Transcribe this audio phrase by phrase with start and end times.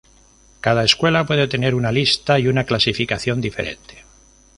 [0.61, 4.03] Cada escuela puede tener una lista y una clasificación diferente.